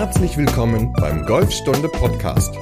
[0.00, 2.54] Herzlich willkommen beim Golfstunde Podcast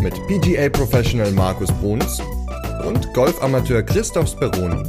[0.00, 2.22] mit PGA Professional Markus Bruns
[2.86, 4.82] und Golfamateur Christoph Speroni.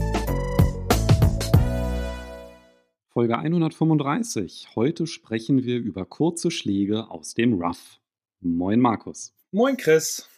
[3.09, 4.69] Folge 135.
[4.77, 7.99] Heute sprechen wir über kurze Schläge aus dem Rough.
[8.39, 9.33] Moin Markus.
[9.51, 10.29] Moin Chris.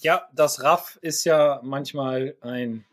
[0.00, 2.84] Ja, das Raff ist ja manchmal ein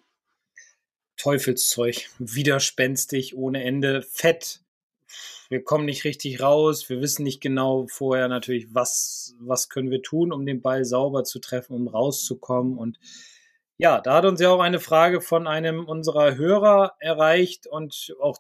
[1.17, 4.61] Teufelszeug, widerspenstig ohne Ende, fett.
[5.49, 6.89] Wir kommen nicht richtig raus.
[6.89, 11.23] Wir wissen nicht genau vorher natürlich, was, was können wir tun, um den Ball sauber
[11.23, 12.77] zu treffen, um rauszukommen.
[12.77, 12.99] Und
[13.77, 18.37] ja, da hat uns ja auch eine Frage von einem unserer Hörer erreicht und auch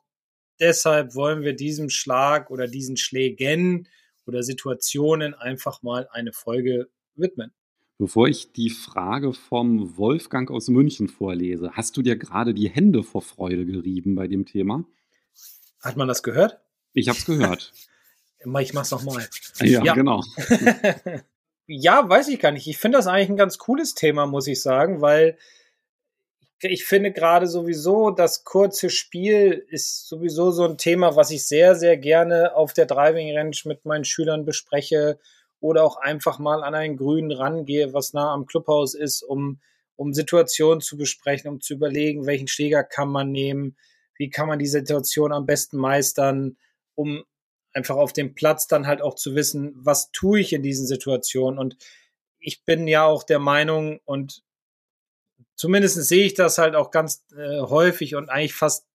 [0.59, 3.87] deshalb wollen wir diesem Schlag oder diesen Schlägen
[4.27, 7.51] oder Situationen einfach mal eine Folge widmen.
[7.97, 13.03] Bevor ich die Frage vom Wolfgang aus München vorlese, hast du dir gerade die Hände
[13.03, 14.85] vor Freude gerieben bei dem Thema?
[15.81, 16.59] Hat man das gehört?
[16.99, 17.73] Ich habe es gehört.
[18.61, 19.27] ich mach's nochmal.
[19.61, 20.23] Ja, ja, genau.
[21.67, 22.67] ja, weiß ich gar nicht.
[22.67, 25.37] Ich finde das eigentlich ein ganz cooles Thema, muss ich sagen, weil
[26.61, 31.75] ich finde gerade sowieso, das kurze Spiel ist sowieso so ein Thema, was ich sehr,
[31.75, 35.19] sehr gerne auf der Driving Range mit meinen Schülern bespreche
[35.61, 39.59] oder auch einfach mal an einen Grün rangehe, was nah am Clubhaus ist, um,
[39.95, 43.77] um Situationen zu besprechen, um zu überlegen, welchen Schläger kann man nehmen,
[44.17, 46.57] wie kann man die Situation am besten meistern,
[46.99, 47.23] um
[47.71, 51.57] einfach auf dem Platz dann halt auch zu wissen, was tue ich in diesen Situationen.
[51.57, 51.77] Und
[52.39, 54.43] ich bin ja auch der Meinung und
[55.55, 58.85] zumindest sehe ich das halt auch ganz äh, häufig und eigentlich fast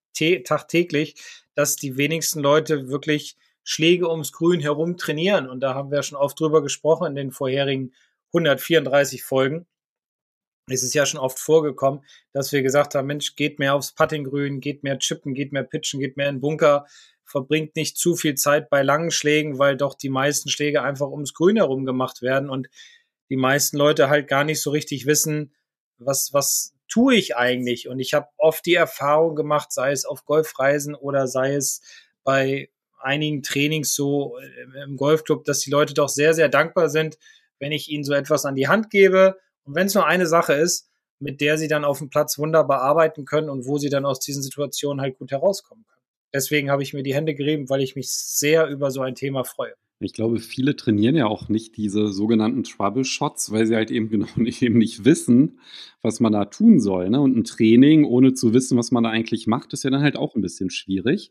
[0.45, 1.17] tagtäglich,
[1.55, 5.49] dass die wenigsten Leute wirklich Schläge ums Grün herum trainieren.
[5.49, 7.95] Und da haben wir schon oft drüber gesprochen in den vorherigen
[8.29, 9.67] 134 Folgen.
[10.67, 14.61] Es ist ja schon oft vorgekommen, dass wir gesagt haben, Mensch, geht mehr aufs Puttinggrün,
[14.61, 16.87] geht mehr chippen, geht mehr pitchen, geht mehr in Bunker,
[17.25, 21.35] verbringt nicht zu viel Zeit bei langen Schlägen, weil doch die meisten Schläge einfach ums
[21.35, 22.69] Grün herum gemacht werden und
[23.29, 25.53] die meisten Leute halt gar nicht so richtig wissen,
[25.99, 27.89] was, was tue ich eigentlich?
[27.89, 31.83] Und ich habe oft die Erfahrung gemacht, sei es auf Golfreisen oder sei es
[32.23, 32.71] bei
[33.01, 37.19] einigen Trainings so äh, im Golfclub, dass die Leute doch sehr, sehr dankbar sind,
[37.59, 39.39] wenn ich ihnen so etwas an die Hand gebe.
[39.65, 40.89] Und wenn es nur eine Sache ist,
[41.19, 44.21] mit der sie dann auf dem Platz wunderbar arbeiten können und wo sie dann aus
[44.21, 46.05] diesen Situationen halt gut herauskommen können.
[46.33, 49.45] Deswegen habe ich mir die Hände gerieben, weil ich mich sehr über so ein Thema
[49.45, 49.75] freue.
[50.01, 54.09] Ich glaube, viele trainieren ja auch nicht diese sogenannten Trouble Shots, weil sie halt eben
[54.09, 55.61] genau nicht, eben nicht wissen,
[56.03, 57.09] was man da tun soll.
[57.09, 57.21] Ne?
[57.21, 60.17] Und ein Training, ohne zu wissen, was man da eigentlich macht, ist ja dann halt
[60.17, 61.31] auch ein bisschen schwierig.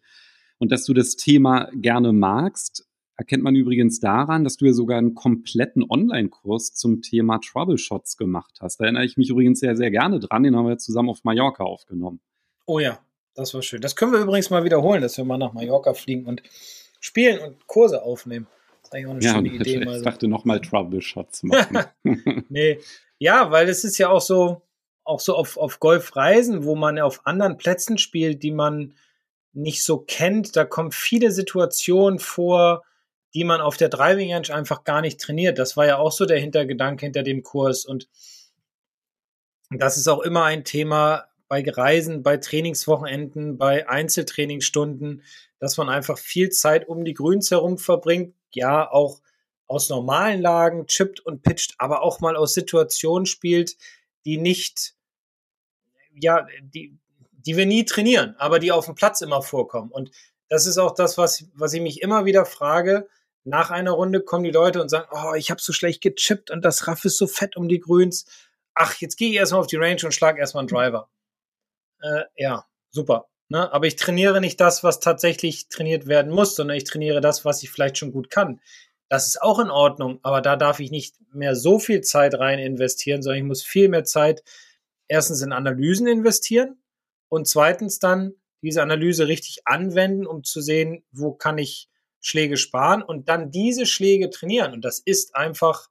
[0.57, 4.97] Und dass du das Thema gerne magst, erkennt man übrigens daran, dass du ja sogar
[4.97, 8.79] einen kompletten Online-Kurs zum Thema Troubleshots gemacht hast.
[8.79, 10.43] Da erinnere ich mich übrigens sehr, sehr gerne dran.
[10.43, 12.19] Den haben wir zusammen auf Mallorca aufgenommen.
[12.65, 12.99] Oh ja,
[13.35, 13.81] das war schön.
[13.81, 16.41] Das können wir übrigens mal wiederholen, dass wir mal nach Mallorca fliegen und
[16.99, 18.47] spielen und Kurse aufnehmen.
[18.81, 19.95] Das ist eigentlich auch eine ja, schöne Idee.
[19.97, 21.79] Ich dachte nochmal Troubleshots machen.
[22.49, 22.79] nee,
[23.19, 24.61] ja, weil es ist ja auch so,
[25.03, 28.95] auch so auf, auf Golfreisen, wo man auf anderen Plätzen spielt, die man
[29.53, 30.55] nicht so kennt.
[30.55, 32.83] Da kommen viele Situationen vor,
[33.33, 35.57] die man auf der Driving Range einfach gar nicht trainiert.
[35.57, 37.85] Das war ja auch so der Hintergedanke hinter dem Kurs.
[37.85, 38.07] Und
[39.71, 45.23] das ist auch immer ein Thema bei Reisen, bei Trainingswochenenden, bei Einzeltrainingsstunden,
[45.59, 48.35] dass man einfach viel Zeit um die Grüns herum verbringt.
[48.51, 49.21] Ja, auch
[49.67, 53.75] aus normalen Lagen chippt und pitcht, aber auch mal aus Situationen spielt,
[54.25, 54.95] die nicht,
[56.13, 56.97] ja, die,
[57.31, 59.91] die wir nie trainieren, aber die auf dem Platz immer vorkommen.
[59.91, 60.11] Und
[60.49, 63.07] das ist auch das, was, was ich mich immer wieder frage.
[63.43, 66.63] Nach einer Runde kommen die Leute und sagen, oh, ich habe so schlecht gechippt und
[66.63, 68.25] das Raff ist so fett um die Grüns.
[68.73, 71.09] Ach, jetzt gehe ich erstmal auf die Range und schlage erstmal einen Driver.
[72.01, 73.27] Äh, ja, super.
[73.49, 73.71] Ne?
[73.71, 77.63] Aber ich trainiere nicht das, was tatsächlich trainiert werden muss, sondern ich trainiere das, was
[77.63, 78.61] ich vielleicht schon gut kann.
[79.09, 82.59] Das ist auch in Ordnung, aber da darf ich nicht mehr so viel Zeit rein
[82.59, 84.43] investieren, sondern ich muss viel mehr Zeit
[85.07, 86.83] erstens in Analysen investieren,
[87.33, 91.89] und zweitens dann diese Analyse richtig anwenden, um zu sehen, wo kann ich
[92.23, 94.73] Schläge sparen und dann diese Schläge trainieren.
[94.73, 95.89] Und das ist einfach,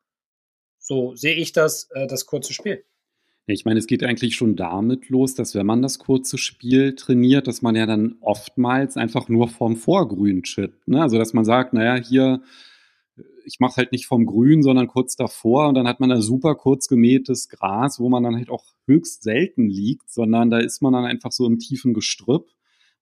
[0.79, 2.85] so sehe ich das, äh, das kurze Spiel.
[3.47, 7.49] Ich meine, es geht eigentlich schon damit los, dass wenn man das kurze Spiel trainiert,
[7.49, 10.89] dass man ja dann oftmals einfach nur vom Vorgrün chippt.
[10.89, 11.03] Ne?
[11.03, 12.43] Also dass man sagt, naja, hier
[13.45, 16.55] ich mache halt nicht vom Grün, sondern kurz davor und dann hat man da super
[16.55, 20.93] kurz gemähtes Gras, wo man dann halt auch höchst selten liegt, sondern da ist man
[20.93, 22.49] dann einfach so im tiefen Gestrüpp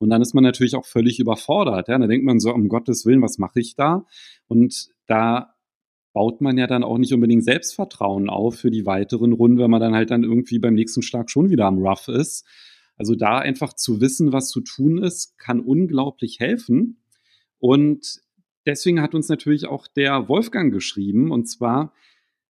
[0.00, 1.88] und dann ist man natürlich auch völlig überfordert.
[1.88, 1.98] Ja?
[1.98, 4.06] Da denkt man so, um Gottes Willen, was mache ich da?
[4.48, 5.54] Und da
[6.14, 9.80] baut man ja dann auch nicht unbedingt Selbstvertrauen auf für die weiteren Runden, wenn man
[9.80, 12.46] dann halt dann irgendwie beim nächsten Schlag schon wieder am Rough ist.
[12.96, 17.02] Also da einfach zu wissen, was zu tun ist, kann unglaublich helfen.
[17.58, 18.22] Und
[18.64, 21.30] deswegen hat uns natürlich auch der Wolfgang geschrieben.
[21.30, 21.92] Und zwar,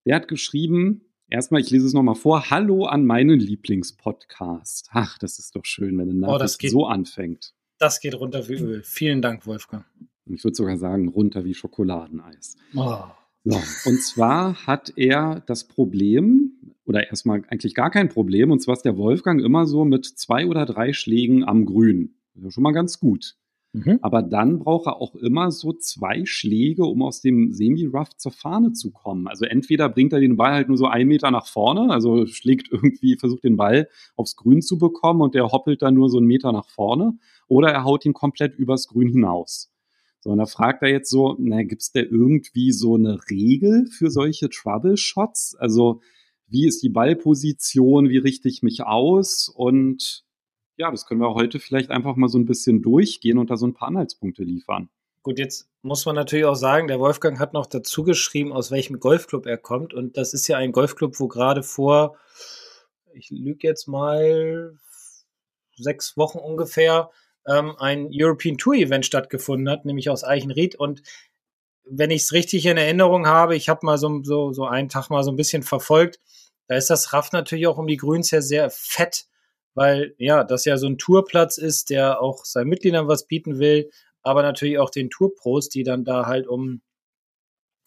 [0.05, 4.89] der hat geschrieben, erstmal, ich lese es nochmal vor, Hallo an meinen Lieblingspodcast.
[4.91, 7.53] Ach, das ist doch schön, wenn eine oh, Nachricht oh, so anfängt.
[7.77, 8.83] Das geht runter wie Öl.
[8.83, 9.85] Vielen Dank, Wolfgang.
[10.25, 12.57] Ich würde sogar sagen, runter wie Schokoladeneis.
[12.75, 13.03] Oh.
[13.45, 18.73] So, und zwar hat er das Problem, oder erstmal eigentlich gar kein Problem, und zwar
[18.73, 22.15] ist der Wolfgang immer so mit zwei oder drei Schlägen am Grün.
[22.35, 23.37] Das ist schon mal ganz gut.
[23.71, 23.99] Mhm.
[24.01, 28.73] Aber dann braucht er auch immer so zwei Schläge, um aus dem Semi-Rough zur Fahne
[28.73, 29.27] zu kommen.
[29.27, 32.71] Also entweder bringt er den Ball halt nur so einen Meter nach vorne, also schlägt
[32.71, 36.25] irgendwie, versucht den Ball aufs Grün zu bekommen und der hoppelt dann nur so einen
[36.27, 37.17] Meter nach vorne,
[37.47, 39.71] oder er haut ihn komplett übers Grün hinaus.
[40.21, 44.09] So, und da fragt er jetzt so, na, gibt's da irgendwie so eine Regel für
[44.09, 45.55] solche Trouble-Shots?
[45.55, 46.01] Also,
[46.47, 50.25] wie ist die Ballposition, wie richte ich mich aus und
[50.79, 53.67] ja, das können wir heute vielleicht einfach mal so ein bisschen durchgehen und da so
[53.67, 54.89] ein paar Anhaltspunkte liefern.
[55.23, 58.97] Gut, jetzt muss man natürlich auch sagen, der Wolfgang hat noch dazu geschrieben, aus welchem
[58.97, 59.93] Golfclub er kommt.
[59.93, 62.17] Und das ist ja ein Golfclub, wo gerade vor,
[63.13, 64.77] ich lüge jetzt mal,
[65.75, 67.09] sechs Wochen ungefähr,
[67.45, 70.75] ähm, ein European Tour Event stattgefunden hat, nämlich aus Eichenried.
[70.75, 71.01] Und
[71.83, 75.09] wenn ich es richtig in Erinnerung habe, ich habe mal so, so, so einen Tag
[75.09, 76.21] mal so ein bisschen verfolgt,
[76.67, 79.28] da ist das Raff natürlich auch um die Grüns her sehr fett
[79.79, 83.89] weil ja, das ja so ein Tourplatz ist, der auch seinen Mitgliedern was bieten will,
[84.21, 86.81] aber natürlich auch den Tourpros, die dann da halt um,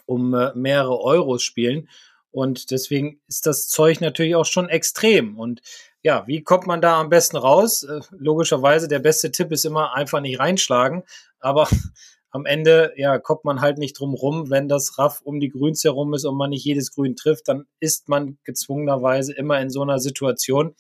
[0.07, 1.91] um äh, mehrere Euros spielen.
[2.31, 5.39] Und deswegen ist das Zeug natürlich auch schon extrem.
[5.39, 5.61] Und
[6.01, 7.83] ja, wie kommt man da am besten raus?
[7.83, 11.03] Äh, logischerweise, der beste Tipp ist immer einfach nicht reinschlagen.
[11.41, 11.69] Aber
[12.31, 14.49] am Ende, ja, kommt man halt nicht drum rum.
[14.49, 17.67] Wenn das Raff um die Grüns herum ist und man nicht jedes Grün trifft, dann
[17.81, 20.75] ist man gezwungenerweise immer in so einer Situation.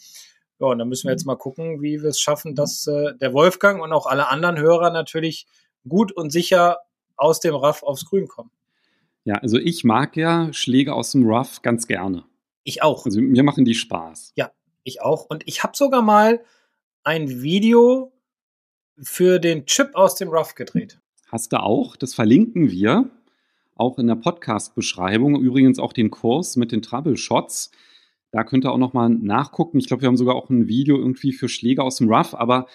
[0.63, 1.33] Ja, und dann müssen wir jetzt mhm.
[1.33, 4.91] mal gucken, wie wir es schaffen, dass äh, der Wolfgang und auch alle anderen Hörer
[4.91, 5.47] natürlich
[5.89, 6.79] gut und sicher
[7.17, 8.53] aus dem Raff aufs Grün kommen.
[9.25, 12.25] Ja, also ich mag ja Schläge aus dem Rough ganz gerne.
[12.63, 13.07] Ich auch.
[13.07, 14.35] Also mir machen die Spaß.
[14.37, 14.53] Ja,
[14.85, 15.27] ich auch.
[15.29, 16.45] Und ich habe sogar mal
[17.03, 18.13] ein Video
[19.01, 21.01] für den Chip aus dem Rough gedreht.
[21.27, 21.97] Hast du auch?
[21.97, 23.11] Das verlinken wir
[23.75, 25.41] auch in der Podcast-Beschreibung.
[25.41, 27.73] Übrigens auch den Kurs mit den Trouble Shots.
[28.33, 29.79] Da könnt ihr auch nochmal nachgucken.
[29.79, 32.67] Ich glaube, wir haben sogar auch ein Video irgendwie für Schläge aus dem Rough, aber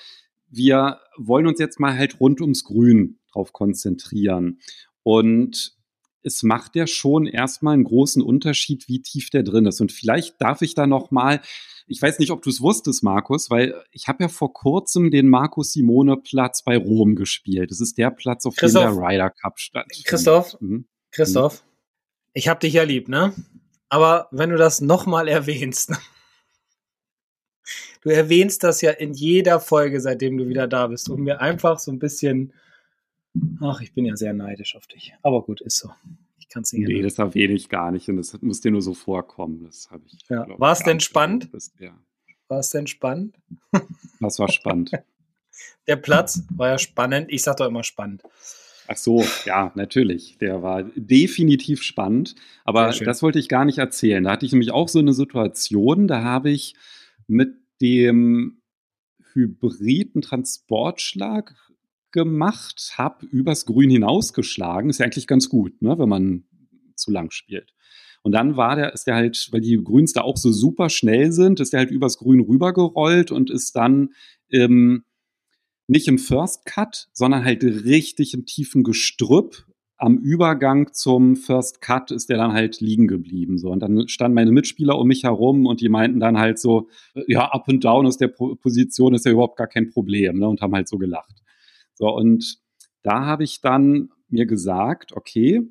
[0.50, 4.60] wir wollen uns jetzt mal halt rund ums Grün drauf konzentrieren.
[5.04, 5.76] Und
[6.24, 9.82] es macht ja schon erstmal einen großen Unterschied, wie tief der drin ist.
[9.82, 11.42] Und vielleicht darf ich da nochmal,
[11.88, 15.28] ich weiß nicht, ob du es wusstest, Markus, weil ich habe ja vor kurzem den
[15.28, 17.72] Markus Simone Platz bei Rom gespielt.
[17.72, 20.06] Das ist der Platz, auf dem der Ryder Cup stattfindet.
[20.06, 20.86] Christoph, mhm.
[21.12, 21.64] Christoph,
[22.34, 23.34] ich habe dich ja lieb, ne?
[23.90, 25.92] Aber wenn du das nochmal erwähnst,
[28.02, 31.80] du erwähnst das ja in jeder Folge, seitdem du wieder da bist, um mir einfach
[31.80, 32.54] so ein bisschen,
[33.62, 35.14] ach, ich bin ja sehr neidisch auf dich.
[35.22, 35.92] Aber gut, ist so.
[36.40, 36.88] Ich kann es nicht.
[36.88, 39.64] Nee, das erwähne ich gar nicht und das muss dir nur so vorkommen.
[39.66, 40.18] Das habe ich.
[40.30, 40.48] Ja.
[40.60, 41.50] War es denn spannend?
[41.80, 41.94] ja.
[42.48, 43.36] War es denn spannend?
[44.20, 44.92] Was war spannend?
[45.88, 47.28] Der Platz war ja spannend.
[47.30, 48.24] Ich sage doch immer spannend.
[48.88, 50.38] Ach so, ja, natürlich.
[50.40, 52.36] Der war definitiv spannend.
[52.64, 54.24] Aber das wollte ich gar nicht erzählen.
[54.24, 56.76] Da hatte ich nämlich auch so eine Situation, da habe ich
[57.28, 58.62] mit dem
[59.34, 61.56] hybriden Transportschlag
[62.12, 64.90] gemacht, habe übers Grün hinausgeschlagen.
[64.90, 66.44] Ist ja eigentlich ganz gut, ne, wenn man
[66.96, 67.74] zu lang spielt.
[68.24, 71.32] Und dann war der, ist der halt, weil die Grüns da auch so super schnell
[71.32, 74.10] sind, ist der halt übers Grün rübergerollt und ist dann
[74.50, 75.04] ähm,
[75.88, 79.66] nicht im First Cut, sondern halt richtig im tiefen Gestrüpp.
[79.98, 83.58] Am Übergang zum First Cut ist der dann halt liegen geblieben.
[83.58, 83.72] So.
[83.72, 86.90] Und dann standen meine Mitspieler um mich herum und die meinten dann halt so,
[87.28, 90.48] ja, up and down aus der Position ist ja überhaupt gar kein Problem, ne?
[90.48, 91.42] Und haben halt so gelacht.
[91.96, 92.60] So, und
[93.02, 95.64] da habe ich dann mir gesagt, okay,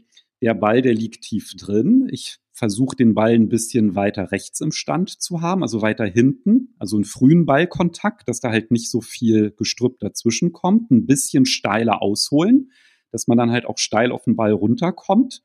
[0.43, 2.09] der Ball, der liegt tief drin.
[2.11, 6.75] Ich versuche den Ball ein bisschen weiter rechts im Stand zu haben, also weiter hinten,
[6.79, 11.45] also einen frühen Ballkontakt, dass da halt nicht so viel Gestrüpp dazwischen kommt, ein bisschen
[11.45, 12.71] steiler ausholen,
[13.13, 15.43] dass man dann halt auch steil auf den Ball runterkommt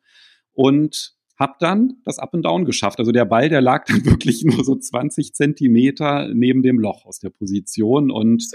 [0.53, 2.99] und habe dann das Up and Down geschafft.
[2.99, 7.19] Also der Ball, der lag dann wirklich nur so 20 Zentimeter neben dem Loch aus
[7.19, 8.47] der Position und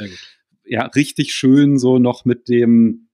[0.64, 3.10] ja, richtig schön so noch mit dem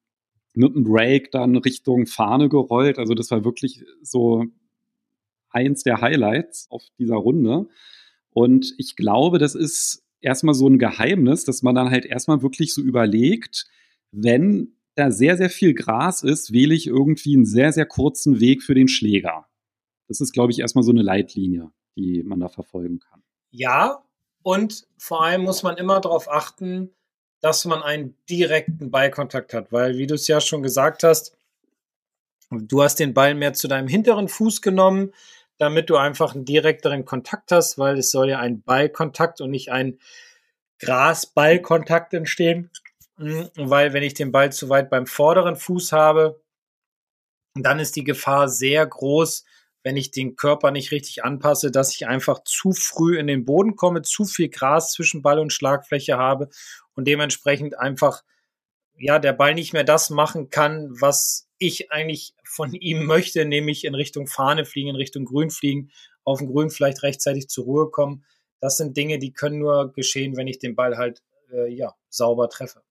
[0.54, 2.98] mit dem Break dann Richtung Fahne gerollt.
[2.98, 4.44] Also das war wirklich so
[5.52, 7.66] eins der Highlights auf dieser Runde.
[8.30, 12.74] Und ich glaube, das ist erstmal so ein Geheimnis, dass man dann halt erstmal wirklich
[12.74, 13.66] so überlegt,
[14.10, 18.62] wenn da sehr, sehr viel Gras ist, wähle ich irgendwie einen sehr, sehr kurzen Weg
[18.62, 19.46] für den Schläger.
[20.08, 23.22] Das ist, glaube ich, erstmal so eine Leitlinie, die man da verfolgen kann.
[23.50, 24.02] Ja,
[24.42, 26.90] und vor allem muss man immer darauf achten,
[27.40, 31.36] dass man einen direkten Ballkontakt hat, weil, wie du es ja schon gesagt hast,
[32.60, 35.12] Du hast den Ball mehr zu deinem hinteren Fuß genommen,
[35.62, 39.70] damit du einfach einen direkteren Kontakt hast, weil es soll ja ein Ballkontakt und nicht
[39.70, 40.00] ein
[40.80, 42.72] Gras-Ballkontakt entstehen.
[43.16, 46.42] Hm, weil wenn ich den Ball zu weit beim vorderen Fuß habe,
[47.54, 49.44] dann ist die Gefahr sehr groß,
[49.84, 53.76] wenn ich den Körper nicht richtig anpasse, dass ich einfach zu früh in den Boden
[53.76, 56.48] komme, zu viel Gras zwischen Ball und Schlagfläche habe
[56.94, 58.24] und dementsprechend einfach
[58.96, 63.84] ja der Ball nicht mehr das machen kann, was ich eigentlich von ihm möchte, nämlich
[63.84, 65.90] in Richtung Fahne fliegen, in Richtung Grün fliegen,
[66.24, 68.24] auf dem Grün vielleicht rechtzeitig zur Ruhe kommen.
[68.60, 72.48] Das sind Dinge, die können nur geschehen, wenn ich den Ball halt äh, ja sauber
[72.48, 72.82] treffe.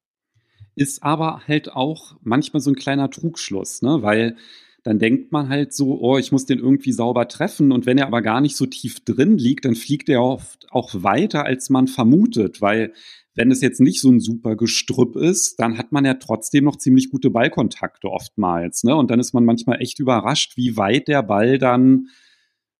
[0.75, 4.01] Ist aber halt auch manchmal so ein kleiner Trugschluss, ne?
[4.01, 4.37] weil
[4.83, 7.71] dann denkt man halt so, oh, ich muss den irgendwie sauber treffen.
[7.71, 11.03] Und wenn er aber gar nicht so tief drin liegt, dann fliegt er oft auch
[11.03, 12.93] weiter, als man vermutet, weil
[13.35, 16.75] wenn es jetzt nicht so ein super Gestrüpp ist, dann hat man ja trotzdem noch
[16.75, 18.83] ziemlich gute Ballkontakte oftmals.
[18.83, 18.95] Ne?
[18.95, 22.07] Und dann ist man manchmal echt überrascht, wie weit der Ball dann,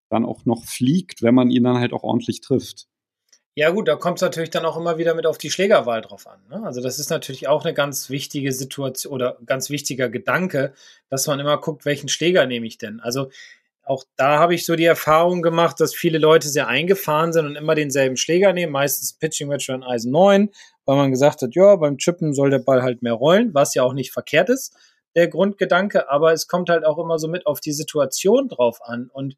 [0.10, 2.88] dann auch noch fliegt, wenn man ihn dann halt auch ordentlich trifft.
[3.56, 6.26] Ja gut, da kommt es natürlich dann auch immer wieder mit auf die Schlägerwahl drauf
[6.26, 6.40] an.
[6.50, 6.66] Ne?
[6.66, 10.74] Also das ist natürlich auch eine ganz wichtige Situation oder ganz wichtiger Gedanke,
[11.10, 13.02] dass man immer guckt, welchen Schläger nehme ich denn.
[13.02, 13.30] Also
[13.84, 17.56] auch da habe ich so die Erfahrung gemacht, dass viele Leute sehr eingefahren sind und
[17.58, 20.50] immer denselben Schläger nehmen, meistens Pitching Wedge oder Eisen 9,
[20.86, 23.84] weil man gesagt hat, ja, beim Chippen soll der Ball halt mehr rollen, was ja
[23.84, 24.76] auch nicht verkehrt ist,
[25.16, 29.10] der Grundgedanke, aber es kommt halt auch immer so mit auf die Situation drauf an
[29.12, 29.36] und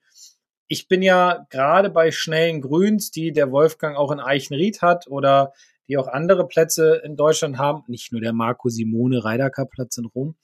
[0.67, 5.53] ich bin ja gerade bei schnellen Grüns, die der Wolfgang auch in Eichenried hat oder
[5.87, 10.05] die auch andere Plätze in Deutschland haben, nicht nur der Marco Simone Reidaker Platz in
[10.05, 10.35] Rom,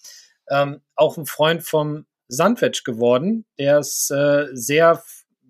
[0.49, 5.01] ähm, auch ein Freund vom Sandwich geworden, der ist äh, sehr,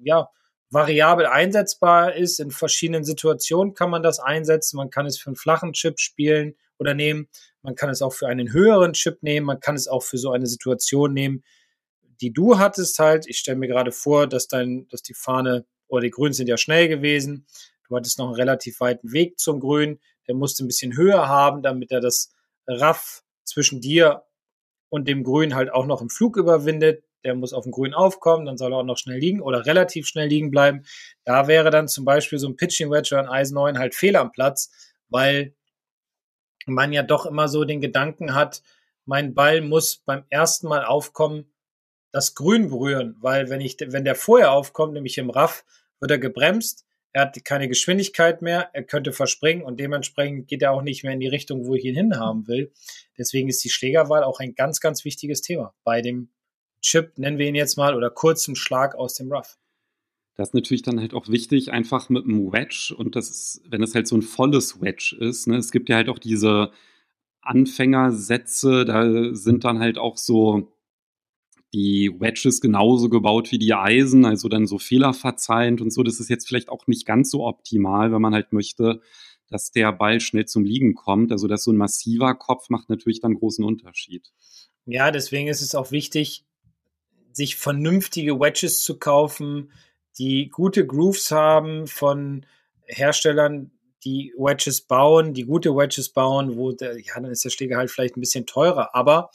[0.02, 0.30] ja,
[0.72, 2.40] variabel einsetzbar ist.
[2.40, 4.78] In verschiedenen Situationen kann man das einsetzen.
[4.78, 7.28] Man kann es für einen flachen Chip spielen oder nehmen.
[7.62, 9.48] Man kann es auch für einen höheren Chip nehmen.
[9.48, 11.44] Man kann es auch für so eine Situation nehmen,
[12.22, 16.02] die du hattest halt, ich stelle mir gerade vor, dass dein, dass die Fahne oder
[16.02, 17.46] die Grünen sind ja schnell gewesen.
[17.88, 20.00] Du hattest noch einen relativ weiten Weg zum Grün.
[20.28, 22.32] Der musste ein bisschen höher haben, damit er das
[22.68, 24.24] Raff zwischen dir
[24.90, 27.04] und dem Grün halt auch noch im Flug überwindet.
[27.24, 30.08] Der muss auf dem Grün aufkommen, dann soll er auch noch schnell liegen oder relativ
[30.08, 30.86] schnell liegen bleiben.
[31.26, 34.16] Da wäre dann zum Beispiel so ein Pitching Wedge oder ein Eisen 9 halt fehl
[34.16, 34.72] am Platz,
[35.10, 35.54] weil
[36.66, 38.62] man ja doch immer so den Gedanken hat,
[39.06, 41.52] mein Ball muss beim ersten Mal aufkommen,
[42.12, 45.64] das Grün berühren, weil wenn ich, wenn der vorher aufkommt, nämlich im Raff,
[46.00, 50.72] wird er gebremst, er hat keine Geschwindigkeit mehr, er könnte verspringen und dementsprechend geht er
[50.72, 52.72] auch nicht mehr in die Richtung, wo ich ihn hinhaben will.
[53.18, 56.30] Deswegen ist die Schlägerwahl auch ein ganz, ganz wichtiges Thema bei dem
[56.82, 59.58] Chip, nennen wir ihn jetzt mal, oder kurzen Schlag aus dem Rough.
[60.36, 63.94] Das ist natürlich dann halt auch wichtig, einfach mit einem Wedge und das wenn es
[63.94, 66.72] halt so ein volles Wedge ist, ne, es gibt ja halt auch diese
[67.42, 70.72] Anfängersätze, da sind dann halt auch so
[71.74, 76.04] die Wedges genauso gebaut wie die Eisen, also dann so fehlerverzeihend und so.
[76.04, 79.02] Das ist jetzt vielleicht auch nicht ganz so optimal, wenn man halt möchte,
[79.50, 81.32] dass der Ball schnell zum Liegen kommt.
[81.32, 84.32] Also dass so ein massiver Kopf macht natürlich dann großen Unterschied.
[84.86, 86.46] Ja, deswegen ist es auch wichtig,
[87.32, 89.72] sich vernünftige Wedges zu kaufen,
[90.18, 92.46] die gute Grooves haben von
[92.86, 93.72] Herstellern,
[94.04, 97.92] die Wedges bauen, die gute Wedges bauen, wo der, ja, dann ist der Schläger halt
[97.92, 99.30] vielleicht ein bisschen teurer, aber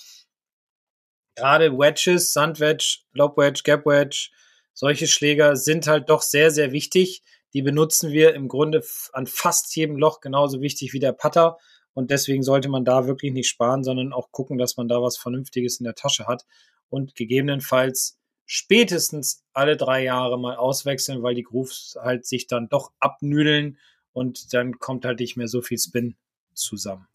[1.35, 4.31] gerade Wedges, Sandwedge, Lobwedge, Gapwedge,
[4.73, 7.23] solche Schläger sind halt doch sehr, sehr wichtig.
[7.53, 11.59] Die benutzen wir im Grunde an fast jedem Loch genauso wichtig wie der Putter.
[11.93, 15.17] Und deswegen sollte man da wirklich nicht sparen, sondern auch gucken, dass man da was
[15.17, 16.45] Vernünftiges in der Tasche hat
[16.91, 22.93] und gegebenenfalls spätestens alle drei Jahre mal auswechseln, weil die Grooves halt sich dann doch
[22.99, 23.79] abnüdeln
[24.13, 26.17] und dann kommt halt nicht mehr so viel Spin
[26.53, 27.07] zusammen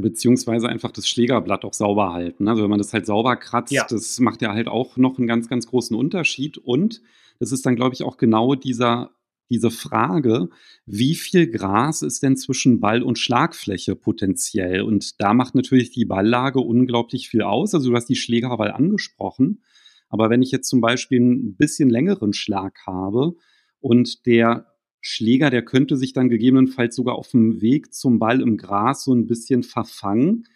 [0.00, 2.48] beziehungsweise einfach das Schlägerblatt auch sauber halten.
[2.48, 3.86] Also wenn man das halt sauber kratzt, ja.
[3.88, 6.58] das macht ja halt auch noch einen ganz, ganz großen Unterschied.
[6.58, 7.02] Und
[7.38, 9.10] das ist dann, glaube ich, auch genau dieser,
[9.50, 10.48] diese Frage,
[10.86, 14.82] wie viel Gras ist denn zwischen Ball und Schlagfläche potenziell?
[14.82, 17.74] Und da macht natürlich die Balllage unglaublich viel aus.
[17.74, 19.62] Also du hast die Schlägerwahl angesprochen.
[20.08, 23.34] Aber wenn ich jetzt zum Beispiel ein bisschen längeren Schlag habe
[23.80, 24.66] und der
[25.08, 29.14] Schläger, der könnte sich dann gegebenenfalls sogar auf dem Weg zum Ball im Gras so
[29.14, 30.48] ein bisschen verfangen.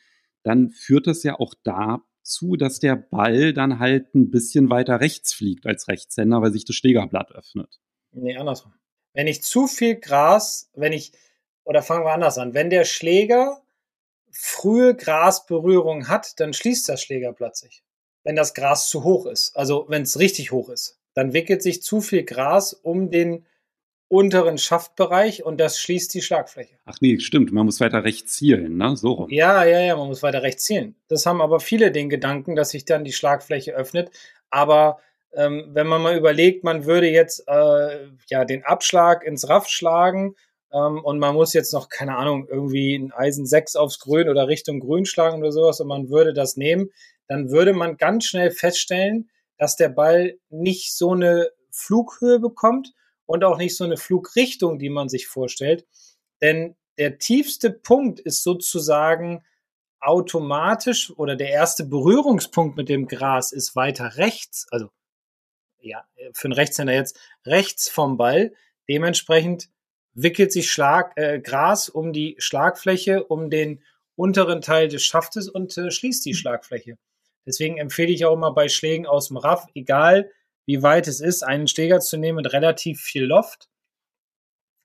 [0.43, 5.33] Dann führt das ja auch dazu, dass der Ball dann halt ein bisschen weiter rechts
[5.33, 7.79] fliegt als Rechtshänder, weil sich das Schlägerblatt öffnet.
[8.11, 8.75] Nee, andersrum.
[9.13, 11.13] Wenn ich zu viel Gras, wenn ich,
[11.63, 13.63] oder fangen wir anders an, wenn der Schläger
[14.33, 17.85] frühe Grasberührung hat, dann schließt das Schlägerblatt sich.
[18.25, 21.83] Wenn das Gras zu hoch ist, also wenn es richtig hoch ist, dann wickelt sich
[21.83, 23.47] zu viel Gras um den
[24.11, 26.75] unteren Schaftbereich und das schließt die Schlagfläche.
[26.85, 28.97] Ach nee, stimmt, man muss weiter rechts zielen, ne?
[28.97, 29.31] So rum.
[29.31, 30.97] Ja, ja, ja, man muss weiter rechts zielen.
[31.07, 34.11] Das haben aber viele den Gedanken, dass sich dann die Schlagfläche öffnet.
[34.51, 34.99] Aber
[35.33, 40.35] ähm, wenn man mal überlegt, man würde jetzt äh, ja den Abschlag ins Raff schlagen
[40.73, 44.49] ähm, und man muss jetzt noch, keine Ahnung, irgendwie ein Eisen 6 aufs Grün oder
[44.49, 46.91] Richtung Grün schlagen oder sowas und man würde das nehmen,
[47.29, 52.93] dann würde man ganz schnell feststellen, dass der Ball nicht so eine Flughöhe bekommt
[53.31, 55.87] und auch nicht so eine Flugrichtung, die man sich vorstellt.
[56.43, 59.45] Denn der tiefste Punkt ist sozusagen
[60.01, 64.89] automatisch oder der erste Berührungspunkt mit dem Gras ist weiter rechts, also
[65.79, 68.53] ja, für einen Rechtshänder jetzt rechts vom Ball.
[68.89, 69.69] Dementsprechend
[70.13, 73.81] wickelt sich Schlag, äh, Gras um die Schlagfläche, um den
[74.17, 76.99] unteren Teil des Schaftes und äh, schließt die Schlagfläche.
[77.47, 80.33] Deswegen empfehle ich auch immer bei Schlägen aus dem Raff, egal
[80.71, 83.69] wie weit es ist, einen Schläger zu nehmen mit relativ viel Loft,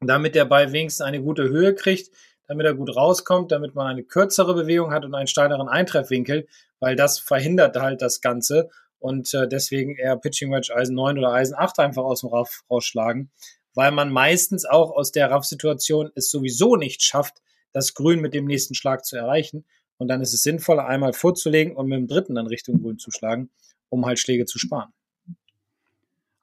[0.01, 2.09] damit der Ball wenigstens eine gute Höhe kriegt,
[2.47, 6.47] damit er gut rauskommt, damit man eine kürzere Bewegung hat und einen steineren Eintreffwinkel,
[6.79, 11.33] weil das verhindert halt das Ganze und äh, deswegen eher Pitching Wedge Eisen 9 oder
[11.33, 13.29] Eisen 8 einfach aus dem Raff rausschlagen,
[13.75, 18.45] weil man meistens auch aus der Raff-Situation es sowieso nicht schafft, das Grün mit dem
[18.45, 19.65] nächsten Schlag zu erreichen.
[19.97, 23.11] Und dann ist es sinnvoller, einmal vorzulegen und mit dem dritten dann Richtung Grün zu
[23.11, 23.51] schlagen,
[23.89, 24.91] um halt Schläge zu sparen.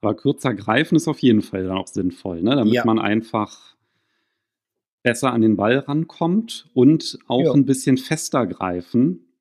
[0.02, 2.56] Aber kürzer greifen ist auf jeden Fall dann auch sinnvoll, ne?
[2.56, 2.84] damit ja.
[2.84, 3.76] man einfach
[5.02, 7.52] besser an den Ball rankommt und auch ja.
[7.52, 9.32] ein bisschen fester greifen.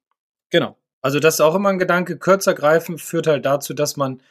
[0.52, 0.78] Genau.
[1.02, 2.18] Also das ist auch immer ein Gedanke.
[2.18, 4.22] Kürzer greifen führt halt dazu, dass man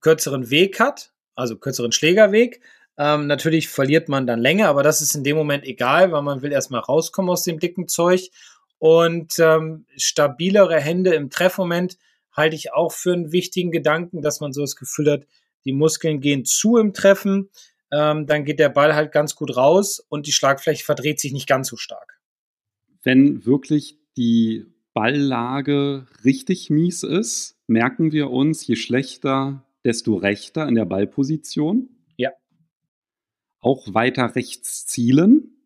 [0.00, 2.60] kürzeren Weg hat, also kürzeren Schlägerweg.
[2.96, 6.40] Ähm, natürlich verliert man dann Länge, aber das ist in dem Moment egal, weil man
[6.40, 8.30] will erstmal rauskommen aus dem dicken Zeug.
[8.78, 11.98] Und ähm, stabilere Hände im Treffmoment
[12.32, 15.26] halte ich auch für einen wichtigen Gedanken, dass man so das Gefühl hat,
[15.64, 17.50] die Muskeln gehen zu im Treffen,
[17.92, 21.46] ähm, dann geht der Ball halt ganz gut raus und die Schlagfläche verdreht sich nicht
[21.46, 22.20] ganz so stark.
[23.02, 30.74] Wenn wirklich die Balllage richtig mies ist, merken wir uns, je schlechter, desto rechter in
[30.74, 31.88] der Ballposition.
[32.16, 32.30] Ja.
[33.60, 35.61] Auch weiter rechts zielen.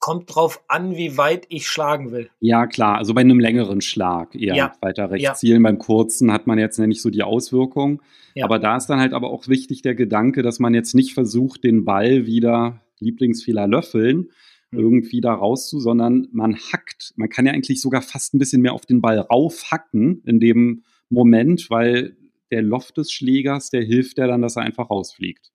[0.00, 2.30] Kommt drauf an, wie weit ich schlagen will.
[2.38, 2.98] Ja, klar.
[2.98, 4.72] Also bei einem längeren Schlag eher ja.
[4.80, 5.34] weiter rechts ja.
[5.34, 5.62] zielen.
[5.62, 8.00] Beim kurzen hat man jetzt nicht so die Auswirkung.
[8.34, 8.44] Ja.
[8.44, 11.64] Aber da ist dann halt aber auch wichtig der Gedanke, dass man jetzt nicht versucht,
[11.64, 14.30] den Ball wieder Lieblingsfehler löffeln,
[14.70, 14.78] hm.
[14.78, 17.12] irgendwie da raus zu, sondern man hackt.
[17.16, 20.84] Man kann ja eigentlich sogar fast ein bisschen mehr auf den Ball raufhacken in dem
[21.08, 22.16] Moment, weil
[22.50, 25.50] der Loft des Schlägers, der hilft ja dann, dass er einfach rausfliegt.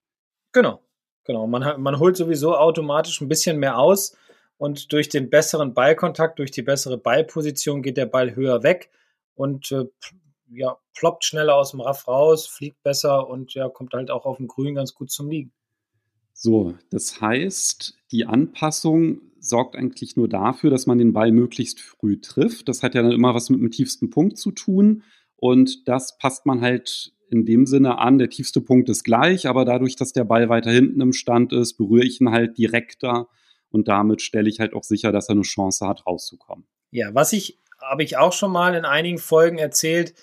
[0.51, 0.81] Genau,
[1.23, 1.47] genau.
[1.47, 4.15] Man, man holt sowieso automatisch ein bisschen mehr aus
[4.57, 8.89] und durch den besseren Ballkontakt, durch die bessere Ballposition geht der Ball höher weg
[9.35, 9.85] und äh,
[10.49, 14.37] ja, ploppt schneller aus dem Raff raus, fliegt besser und ja, kommt halt auch auf
[14.37, 15.51] dem Grün ganz gut zum Liegen.
[16.33, 22.19] So, das heißt, die Anpassung sorgt eigentlich nur dafür, dass man den Ball möglichst früh
[22.19, 22.67] trifft.
[22.69, 25.03] Das hat ja dann immer was mit dem tiefsten Punkt zu tun.
[25.35, 28.17] Und das passt man halt in dem Sinne an.
[28.17, 31.73] Der tiefste Punkt ist gleich, aber dadurch, dass der Ball weiter hinten im Stand ist,
[31.73, 33.27] berühre ich ihn halt direkter
[33.73, 36.67] und damit stelle ich halt auch sicher, dass er eine Chance hat, rauszukommen.
[36.91, 40.13] Ja, was ich, habe ich auch schon mal in einigen Folgen erzählt,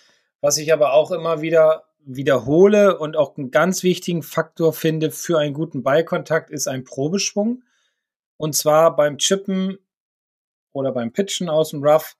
[0.40, 5.38] was ich aber auch immer wieder wiederhole und auch einen ganz wichtigen Faktor finde für
[5.38, 7.62] einen guten Ballkontakt ist ein Probeschwung.
[8.36, 9.78] Und zwar beim Chippen
[10.72, 12.16] oder beim Pitchen aus dem Rough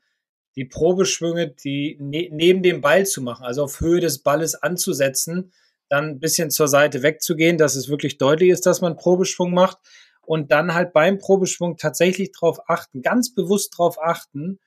[0.57, 5.53] die Probeschwünge, die ne neben dem Ball zu machen, also auf Höhe des Balles anzusetzen,
[5.89, 9.79] dann ein bisschen zur Seite wegzugehen, dass es wirklich deutlich ist, dass man Probeschwung macht
[10.23, 14.61] und dann halt beim Probeschwung tatsächlich darauf achten, ganz bewusst darauf achten,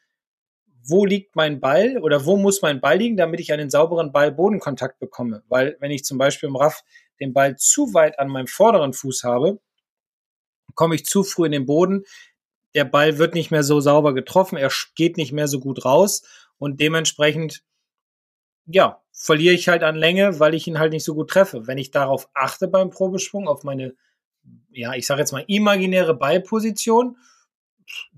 [0.85, 4.99] wo liegt mein Ball oder wo muss mein Ball liegen, damit ich einen sauberen Ball-Bodenkontakt
[4.99, 5.43] bekomme.
[5.47, 6.83] Weil wenn ich zum Beispiel im Raff
[7.19, 9.59] den Ball zu weit an meinem vorderen Fuß habe,
[10.75, 12.03] komme ich zu früh in den Boden.
[12.75, 16.23] Der Ball wird nicht mehr so sauber getroffen, er geht nicht mehr so gut raus
[16.57, 17.63] und dementsprechend,
[18.65, 21.67] ja, verliere ich halt an Länge, weil ich ihn halt nicht so gut treffe.
[21.67, 23.95] Wenn ich darauf achte beim Probeschwung, auf meine,
[24.71, 27.17] ja, ich sage jetzt mal imaginäre Ballposition,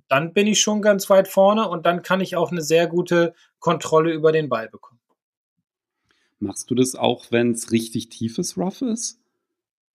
[0.08, 3.34] dann bin ich schon ganz weit vorne und dann kann ich auch eine sehr gute
[3.60, 5.00] Kontrolle über den Ball bekommen.
[6.40, 9.20] Machst du das auch, wenn es richtig tiefes Rough ist?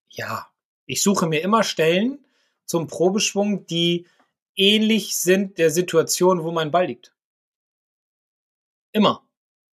[0.08, 0.48] Ja,
[0.86, 2.24] ich suche mir immer Stellen
[2.64, 4.06] zum Probeschwung, die
[4.56, 7.14] ähnlich sind der Situation, wo mein Ball liegt.
[8.92, 9.22] Immer.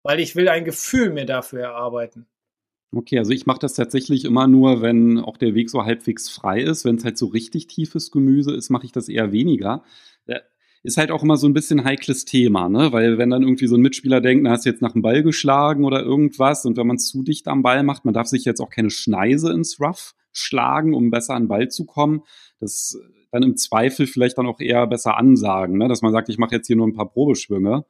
[0.03, 2.27] Weil ich will ein Gefühl mir dafür erarbeiten.
[2.93, 6.63] Okay, also ich mache das tatsächlich immer nur, wenn auch der Weg so halbwegs frei
[6.63, 6.85] ist.
[6.85, 9.83] Wenn es halt so richtig tiefes Gemüse ist, mache ich das eher weniger.
[10.83, 12.93] Ist halt auch immer so ein bisschen heikles Thema, ne?
[12.93, 15.25] Weil wenn dann irgendwie so ein Mitspieler denkt, na, hast du jetzt nach dem Ball
[15.25, 18.61] geschlagen oder irgendwas und wenn man zu dicht am Ball macht, man darf sich jetzt
[18.61, 22.23] auch keine Schneise ins Rough schlagen, um besser an den Ball zu kommen.
[22.61, 22.97] Das
[23.33, 25.89] dann im Zweifel vielleicht dann auch eher besser ansagen, ne?
[25.89, 27.85] dass man sagt, ich mache jetzt hier nur ein paar Probeschwünge,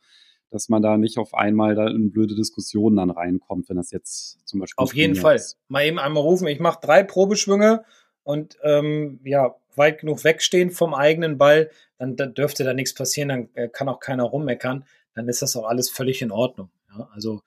[0.57, 4.39] dass man da nicht auf einmal da in blöde Diskussionen dann reinkommt, wenn das jetzt
[4.47, 4.83] zum Beispiel.
[4.83, 5.37] Auf jeden Fall.
[5.37, 5.59] Ist.
[5.69, 7.85] Mal eben einmal rufen, ich mache drei Probeschwünge
[8.23, 13.29] und ähm, ja, weit genug wegstehen vom eigenen Ball, dann da dürfte da nichts passieren,
[13.29, 16.71] dann äh, kann auch keiner rummeckern, dann ist das auch alles völlig in Ordnung.
[16.91, 17.11] Ja?
[17.13, 17.43] Also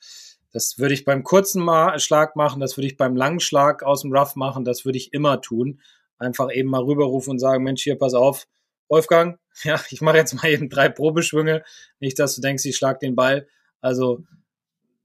[0.52, 1.68] das würde ich beim kurzen
[1.98, 5.14] Schlag machen, das würde ich beim langen Schlag aus dem Rough machen, das würde ich
[5.14, 5.82] immer tun.
[6.20, 8.46] Einfach eben mal rüberrufen und sagen, Mensch, hier, pass auf,
[8.90, 11.64] Wolfgang, ja, ich mache jetzt mal eben drei Probeschwünge.
[12.00, 13.48] Nicht, dass du denkst, ich schlag den Ball.
[13.82, 14.24] Also,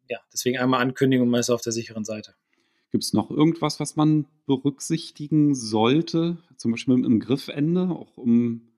[0.09, 2.35] ja, deswegen einmal ankündigen und man ist auf der sicheren Seite.
[2.91, 6.39] Gibt es noch irgendwas, was man berücksichtigen sollte?
[6.57, 8.73] Zum Beispiel im Griffende, auch um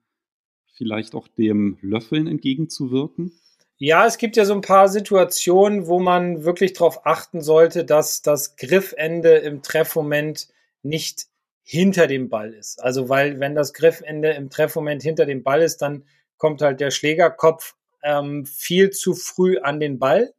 [0.73, 3.31] vielleicht auch dem Löffeln entgegenzuwirken?
[3.79, 8.23] Ja, es gibt ja so ein paar Situationen, wo man wirklich darauf achten sollte, dass
[8.23, 10.47] das Griffende im Treffmoment
[10.81, 11.27] nicht
[11.69, 12.81] hinter dem Ball ist.
[12.81, 16.05] Also weil wenn das Griffende im Treffmoment hinter dem Ball ist, dann
[16.37, 20.33] kommt halt der Schlägerkopf ähm, viel zu früh an den Ball.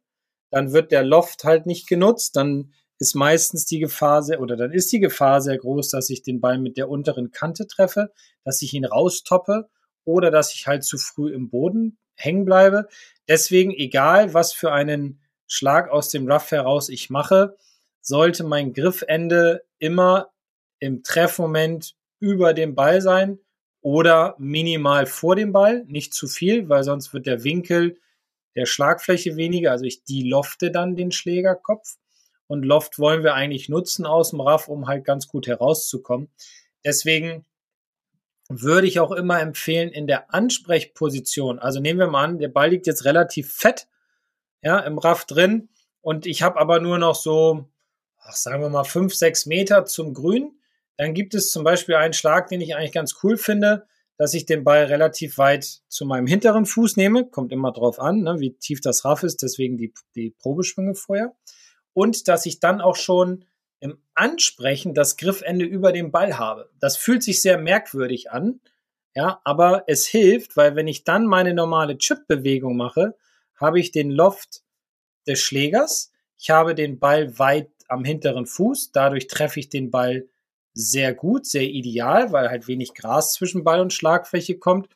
[0.49, 2.35] Dann wird der Loft halt nicht genutzt.
[2.35, 6.23] Dann ist meistens die Gefahr sehr, oder dann ist die Gefahr sehr groß, dass ich
[6.23, 8.11] den Ball mit der unteren Kante treffe,
[8.43, 9.69] dass ich ihn raustoppe
[10.05, 12.87] oder dass ich halt zu früh im Boden hängen bleibe.
[13.27, 17.55] Deswegen, egal was für einen Schlag aus dem Rough heraus ich mache,
[18.01, 20.31] sollte mein Griffende immer
[20.79, 23.39] im Treffmoment über dem Ball sein
[23.81, 27.97] oder minimal vor dem Ball, nicht zu viel, weil sonst wird der Winkel
[28.55, 31.97] der Schlagfläche weniger, also ich die lofte dann den Schlägerkopf
[32.47, 36.29] und Loft wollen wir eigentlich nutzen aus dem Raff, um halt ganz gut herauszukommen.
[36.83, 37.45] Deswegen
[38.49, 42.71] würde ich auch immer empfehlen, in der Ansprechposition, also nehmen wir mal an, der Ball
[42.71, 43.87] liegt jetzt relativ fett,
[44.61, 45.69] ja, im Raff drin
[46.01, 47.69] und ich habe aber nur noch so,
[48.17, 50.58] ach, sagen wir mal, fünf, sechs Meter zum Grün,
[50.99, 54.45] dann gibt es zum Beispiel einen Schlag, den ich eigentlich ganz cool finde, dass ich
[54.45, 57.25] den Ball relativ weit zu meinem hinteren Fuß nehme.
[57.25, 61.33] Kommt immer drauf an, ne, wie tief das Raff ist, deswegen die, die Probeschwünge vorher.
[61.93, 63.45] Und dass ich dann auch schon
[63.79, 66.69] im Ansprechen das Griffende über dem Ball habe.
[66.81, 68.59] Das fühlt sich sehr merkwürdig an,
[69.15, 73.15] ja, aber es hilft, weil wenn ich dann meine normale Chip-Bewegung mache,
[73.55, 74.63] habe ich den Loft
[75.25, 80.27] des Schlägers, ich habe den Ball weit am hinteren Fuß, dadurch treffe ich den Ball
[80.73, 84.89] sehr gut, sehr ideal, weil halt wenig Gras zwischen Ball und Schlagfläche kommt.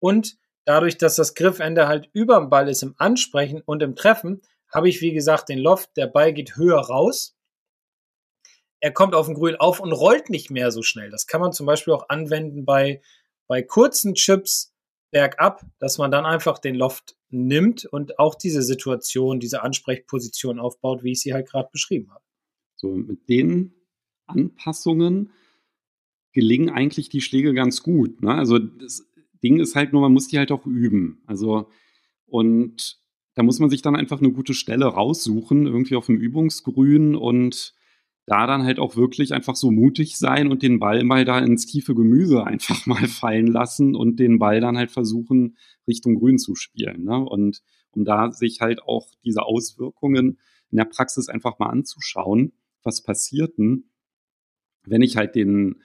[0.00, 4.42] Und dadurch, dass das Griffende halt über dem Ball ist im Ansprechen und im Treffen,
[4.72, 7.36] habe ich, wie gesagt, den Loft, der Ball geht höher raus.
[8.80, 11.10] Er kommt auf den Grün auf und rollt nicht mehr so schnell.
[11.10, 13.00] Das kann man zum Beispiel auch anwenden bei,
[13.46, 14.72] bei kurzen Chips
[15.10, 21.02] bergab, dass man dann einfach den Loft nimmt und auch diese Situation, diese Ansprechposition aufbaut,
[21.02, 22.24] wie ich sie halt gerade beschrieben habe.
[22.76, 23.74] So, mit den
[24.28, 25.30] Anpassungen
[26.32, 28.22] gelingen eigentlich die Schläge ganz gut.
[28.22, 28.34] Ne?
[28.34, 29.06] Also das
[29.42, 31.22] Ding ist halt nur, man muss die halt auch üben.
[31.26, 31.68] Also
[32.26, 32.98] und
[33.34, 37.74] da muss man sich dann einfach eine gute Stelle raussuchen, irgendwie auf dem Übungsgrün und
[38.26, 41.66] da dann halt auch wirklich einfach so mutig sein und den Ball mal da ins
[41.66, 46.54] tiefe Gemüse einfach mal fallen lassen und den Ball dann halt versuchen, Richtung Grün zu
[46.54, 47.04] spielen.
[47.04, 47.18] Ne?
[47.18, 47.62] Und
[47.92, 50.38] um da sich halt auch diese Auswirkungen
[50.70, 53.84] in der Praxis einfach mal anzuschauen, was passiert denn,
[54.90, 55.82] wenn ich halt den,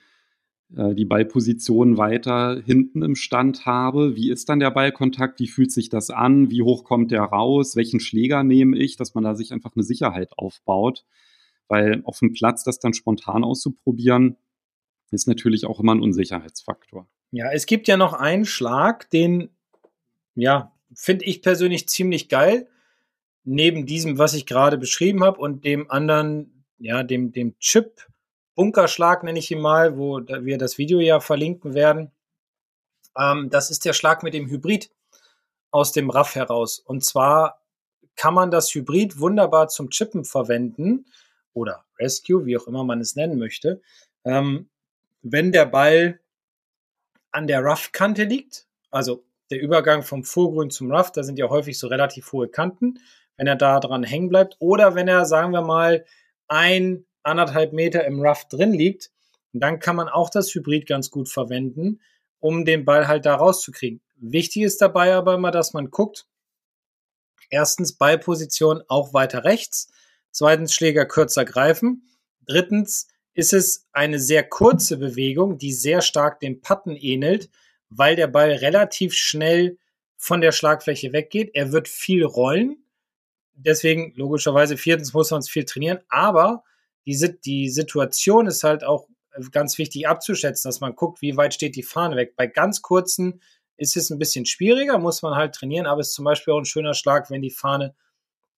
[0.76, 5.72] äh, die Ballposition weiter hinten im Stand habe, wie ist dann der Ballkontakt, wie fühlt
[5.72, 9.34] sich das an, wie hoch kommt der raus, welchen Schläger nehme ich, dass man da
[9.34, 11.04] sich einfach eine Sicherheit aufbaut.
[11.68, 14.36] Weil auf dem Platz das dann spontan auszuprobieren,
[15.10, 17.08] ist natürlich auch immer ein Unsicherheitsfaktor.
[17.30, 19.48] Ja, es gibt ja noch einen Schlag, den,
[20.34, 22.68] ja, finde ich persönlich ziemlich geil.
[23.44, 28.06] Neben diesem, was ich gerade beschrieben habe und dem anderen, ja, dem, dem Chip,
[28.54, 32.10] Bunkerschlag nenne ich ihn mal, wo wir das Video ja verlinken werden.
[33.18, 34.90] Ähm, das ist der Schlag mit dem Hybrid
[35.70, 36.78] aus dem RAF heraus.
[36.78, 37.60] Und zwar
[38.16, 41.06] kann man das Hybrid wunderbar zum Chippen verwenden
[41.52, 43.80] oder Rescue, wie auch immer man es nennen möchte.
[44.24, 44.68] Ähm,
[45.22, 46.20] wenn der Ball
[47.32, 51.78] an der Rough-Kante liegt, also der Übergang vom Vorgrün zum Rough, da sind ja häufig
[51.78, 53.00] so relativ hohe Kanten,
[53.36, 56.04] wenn er da dran hängen bleibt, oder wenn er, sagen wir mal,
[56.46, 59.10] ein anderthalb Meter im Rough drin liegt,
[59.52, 62.00] dann kann man auch das Hybrid ganz gut verwenden,
[62.40, 64.00] um den Ball halt da rauszukriegen.
[64.16, 66.26] Wichtig ist dabei aber immer, dass man guckt,
[67.50, 69.92] erstens Ballposition auch weiter rechts,
[70.30, 72.08] zweitens Schläger kürzer greifen,
[72.46, 77.50] drittens ist es eine sehr kurze Bewegung, die sehr stark dem Patten ähnelt,
[77.90, 79.78] weil der Ball relativ schnell
[80.16, 81.50] von der Schlagfläche weggeht.
[81.54, 82.84] Er wird viel rollen.
[83.54, 85.98] Deswegen, logischerweise, viertens muss man es viel trainieren.
[86.08, 86.64] Aber
[87.06, 89.08] die, die Situation ist halt auch
[89.50, 92.36] ganz wichtig abzuschätzen, dass man guckt, wie weit steht die Fahne weg.
[92.36, 93.40] Bei ganz kurzen
[93.76, 96.58] ist es ein bisschen schwieriger, muss man halt trainieren, aber es ist zum Beispiel auch
[96.58, 97.94] ein schöner Schlag, wenn die Fahne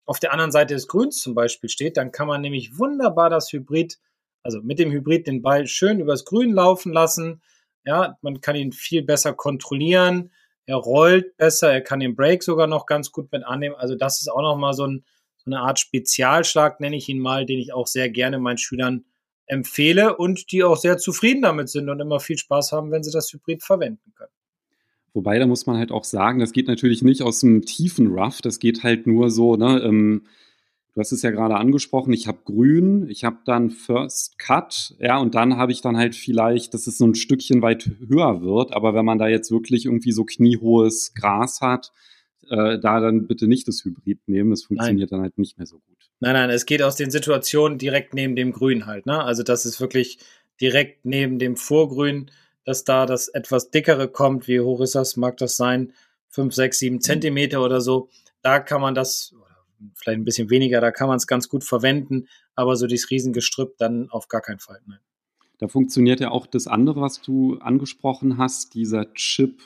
[0.07, 3.53] auf der anderen Seite des Grüns zum Beispiel steht, dann kann man nämlich wunderbar das
[3.53, 3.99] Hybrid,
[4.43, 7.43] also mit dem Hybrid den Ball schön übers Grün laufen lassen.
[7.87, 10.31] Ja, man kann ihn viel besser kontrollieren.
[10.67, 13.77] Er rollt besser, er kann den Break sogar noch ganz gut mit annehmen.
[13.77, 15.05] Also das ist auch nochmal so, ein,
[15.45, 19.05] so eine Art Spezialschlag, nenne ich ihn mal, den ich auch sehr gerne meinen Schülern
[19.47, 23.13] empfehle und die auch sehr zufrieden damit sind und immer viel Spaß haben, wenn sie
[23.13, 24.31] das Hybrid verwenden können.
[25.13, 28.41] Wobei, da muss man halt auch sagen, das geht natürlich nicht aus dem tiefen Rough,
[28.41, 30.27] das geht halt nur so, ne, ähm,
[30.95, 35.19] du hast es ja gerade angesprochen, ich habe grün, ich habe dann First Cut, ja,
[35.19, 38.73] und dann habe ich dann halt vielleicht, dass es so ein Stückchen weit höher wird,
[38.73, 41.93] aber wenn man da jetzt wirklich irgendwie so kniehohes Gras hat,
[42.51, 45.19] äh, da dann bitte nicht das Hybrid nehmen, das funktioniert nein.
[45.19, 46.11] dann halt nicht mehr so gut.
[46.21, 49.23] Nein, nein, es geht aus den Situationen direkt neben dem Grün halt, ne?
[49.23, 50.19] Also das ist wirklich
[50.61, 52.31] direkt neben dem Vorgrün
[52.65, 54.49] dass da das etwas dickere kommt.
[54.49, 55.17] Wie hoch ist das?
[55.17, 55.93] Mag das sein?
[56.29, 58.09] Fünf, sechs, sieben Zentimeter oder so.
[58.43, 59.35] Da kann man das,
[59.95, 62.27] vielleicht ein bisschen weniger, da kann man es ganz gut verwenden.
[62.55, 64.81] Aber so dieses Riesengestrüpp dann auf gar keinen Fall.
[64.87, 64.99] Nein.
[65.59, 69.63] Da funktioniert ja auch das andere, was du angesprochen hast, dieser Chip,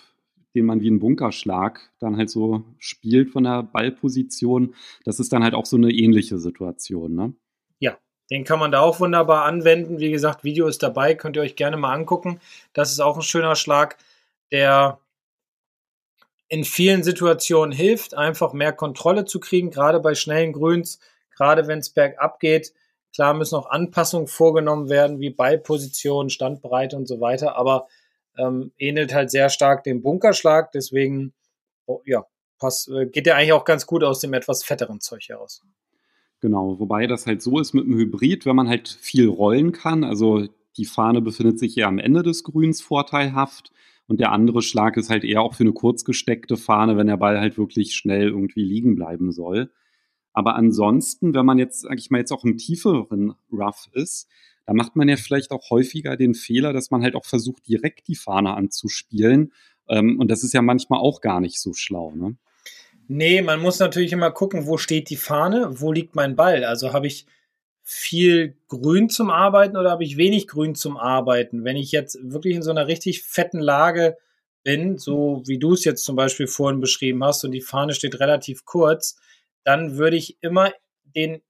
[0.55, 4.75] den man wie einen Bunkerschlag dann halt so spielt von der Ballposition.
[5.05, 7.35] Das ist dann halt auch so eine ähnliche Situation, ne?
[8.31, 10.01] Den kann man da auch wunderbar anwenden.
[10.01, 12.41] Wie gesagt, Video ist dabei, könnt ihr euch gerne mal angucken.
[12.75, 13.97] Das ist auch ein schöner Schlag,
[14.53, 14.99] der
[16.49, 20.99] in vielen Situationen hilft, einfach mehr Kontrolle zu kriegen, gerade bei schnellen Grüns,
[21.35, 22.75] gerade wenn es bergab geht.
[23.15, 27.89] Klar müssen auch Anpassungen vorgenommen werden, wie Ballposition, Standbreite und so weiter, aber
[28.39, 30.73] ähm, ähnelt halt sehr stark dem Bunkerschlag.
[30.73, 31.33] Deswegen,
[31.87, 32.25] oh, ja,
[32.59, 35.63] pass, äh, geht der eigentlich auch ganz gut aus dem etwas fetteren Zeug heraus.
[36.41, 40.05] Genau, wobei das halt so ist mit dem Hybrid, wenn man halt viel rollen kann,
[40.05, 40.47] also
[40.77, 43.73] die Fahne befindet sich ja am Ende des Grüns vorteilhaft
[44.07, 47.17] und der andere Schlag ist halt eher auch für eine kurz gesteckte Fahne, wenn der
[47.17, 49.71] Ball halt wirklich schnell irgendwie liegen bleiben soll.
[50.33, 54.29] Aber ansonsten, wenn man jetzt, sag ich mal, jetzt auch im tieferen Rough ist,
[54.69, 58.07] da macht man ja vielleicht auch häufiger den Fehler, dass man halt auch versucht, direkt
[58.07, 59.55] die Fahne anzuspielen.
[59.89, 62.37] Ähm, und das ist ja manchmal auch gar nicht so schlau, ne?
[63.07, 66.65] Nee, man muss natürlich immer gucken, wo steht die Fahne, wo liegt mein Ball.
[66.65, 67.25] Also habe ich
[67.83, 71.65] viel Grün zum Arbeiten oder habe ich wenig Grün zum Arbeiten?
[71.65, 74.19] Wenn ich jetzt wirklich in so einer richtig fetten Lage
[74.65, 78.21] bin, so wie du es jetzt zum Beispiel vorhin beschrieben hast und die Fahne steht
[78.21, 79.17] relativ kurz,
[79.65, 80.75] dann würde ich immer
[81.17, 81.41] den,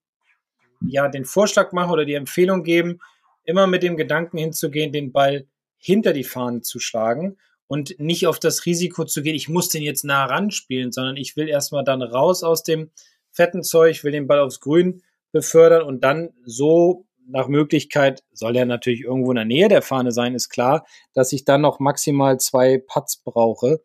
[0.87, 3.01] ja, den Vorschlag machen oder die Empfehlung geben,
[3.45, 5.47] immer mit dem Gedanken hinzugehen, den Ball
[5.79, 7.37] hinter die Fahne zu schlagen
[7.67, 11.17] und nicht auf das Risiko zu gehen, ich muss den jetzt nah ran spielen, sondern
[11.17, 12.91] ich will erstmal dann raus aus dem
[13.31, 18.65] fetten Zeug, will den Ball aufs Grün befördern und dann so nach Möglichkeit, soll er
[18.65, 22.41] natürlich irgendwo in der Nähe der Fahne sein, ist klar, dass ich dann noch maximal
[22.41, 23.83] zwei Putts brauche.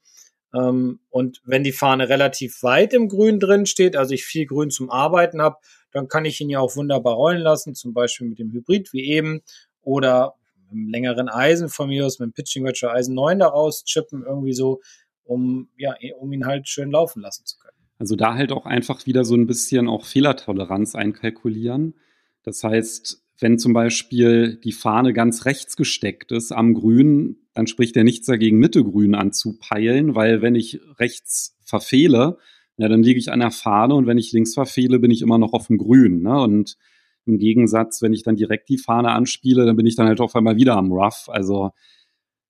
[0.55, 4.69] Ähm, und wenn die Fahne relativ weit im Grün drin steht, also ich viel Grün
[4.69, 5.57] zum Arbeiten habe,
[5.93, 9.05] dann kann ich ihn ja auch wunderbar rollen lassen, zum Beispiel mit dem Hybrid wie
[9.05, 9.41] eben
[9.81, 10.35] oder
[10.71, 14.53] einem längeren Eisen von mir aus, mit dem Pitching Wedge Eisen 9 daraus chippen, irgendwie
[14.53, 14.81] so,
[15.23, 17.77] um, ja, um ihn halt schön laufen lassen zu können.
[17.99, 21.95] Also da halt auch einfach wieder so ein bisschen auch Fehlertoleranz einkalkulieren.
[22.43, 27.95] Das heißt, wenn zum Beispiel die Fahne ganz rechts gesteckt ist am Grün, dann spricht
[27.95, 32.37] ja nichts dagegen, Mitte Grün anzupeilen, weil wenn ich rechts verfehle,
[32.77, 35.37] ja, dann liege ich an der Fahne und wenn ich links verfehle, bin ich immer
[35.37, 36.23] noch auf dem Grün.
[36.23, 36.41] Ne?
[36.41, 36.77] Und
[37.25, 40.35] im Gegensatz, wenn ich dann direkt die Fahne anspiele, dann bin ich dann halt auf
[40.35, 41.29] einmal wieder am Rough.
[41.29, 41.71] Also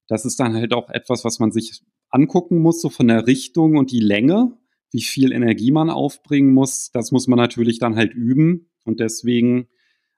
[0.08, 3.76] das ist dann halt auch etwas, was man sich angucken muss, so von der Richtung
[3.76, 4.56] und die Länge,
[4.92, 6.90] wie viel Energie man aufbringen muss.
[6.92, 8.70] Das muss man natürlich dann halt üben.
[8.84, 9.68] Und deswegen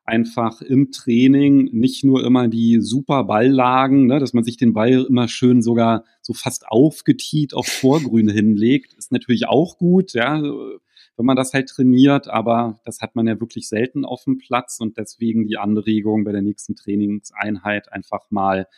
[0.07, 5.05] einfach im Training nicht nur immer die super Balllagen, ne, dass man sich den Ball
[5.09, 11.27] immer schön sogar so fast aufgetiet auf Vorgrün hinlegt, ist natürlich auch gut, ja, wenn
[11.27, 14.97] man das halt trainiert, aber das hat man ja wirklich selten auf dem Platz und
[14.97, 18.69] deswegen die Anregung bei der nächsten Trainingseinheit einfach mal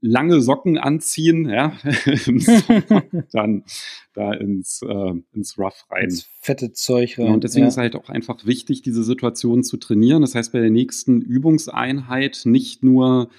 [0.00, 1.72] lange Socken anziehen, ja,
[3.32, 3.64] dann
[4.14, 6.04] da ins, äh, ins Rough rein.
[6.04, 7.26] Ins fette Zeug rein.
[7.26, 7.68] Ja, und deswegen ja.
[7.68, 10.22] ist halt auch einfach wichtig, diese Situation zu trainieren.
[10.22, 13.30] Das heißt, bei der nächsten Übungseinheit nicht nur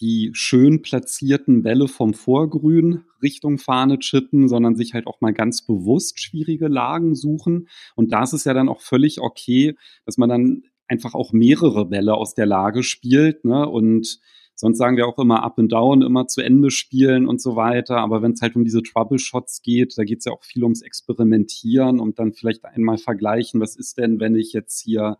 [0.00, 5.66] die schön platzierten Bälle vom Vorgrün Richtung Fahne chippen, sondern sich halt auch mal ganz
[5.66, 7.68] bewusst schwierige Lagen suchen.
[7.96, 11.86] Und da ist es ja dann auch völlig okay, dass man dann einfach auch mehrere
[11.86, 13.44] Bälle aus der Lage spielt.
[13.44, 13.68] Ne?
[13.68, 14.20] Und
[14.58, 17.98] sonst sagen wir auch immer up and down, immer zu Ende spielen und so weiter.
[17.98, 20.82] Aber wenn es halt um diese Troubleshots geht, da geht es ja auch viel ums
[20.82, 25.18] Experimentieren und dann vielleicht einmal vergleichen, was ist denn, wenn ich jetzt hier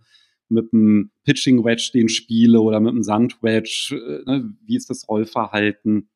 [0.49, 4.91] mit einem Pitching Wedge den spiele oder mit einem Sand Wedge, äh, ne, wie ist
[4.91, 6.09] das Rollverhalten,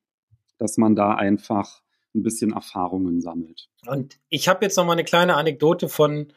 [0.59, 1.83] dass man da einfach
[2.15, 3.69] ein bisschen Erfahrungen sammelt.
[3.87, 6.33] Und ich habe jetzt noch mal eine kleine Anekdote von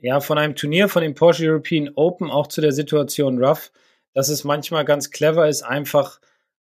[0.00, 3.72] ja, von einem Turnier von dem Porsche European Open auch zu der Situation Rough,
[4.14, 6.20] dass es manchmal ganz clever ist, einfach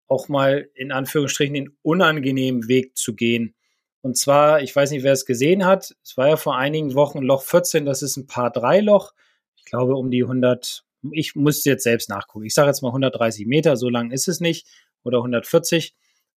[0.08, 3.56] auch mal in Anführungsstrichen den unangenehmen Weg zu gehen.
[4.02, 7.24] Und zwar, ich weiß nicht, wer es gesehen hat, es war ja vor einigen Wochen
[7.24, 9.13] Loch 14, das ist ein Paar 3 Loch.
[9.56, 12.45] Ich glaube um die 100, ich muss jetzt selbst nachgucken.
[12.45, 14.67] Ich sage jetzt mal 130 Meter, so lang ist es nicht,
[15.04, 15.95] oder 140.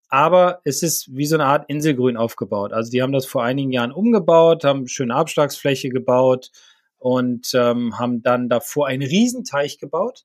[0.08, 2.72] Aber es ist wie so eine Art Inselgrün aufgebaut.
[2.72, 6.50] Also die haben das vor einigen Jahren umgebaut, haben schöne Abschlagsfläche gebaut,
[6.98, 10.24] und ähm, haben dann davor einen Riesenteich gebaut,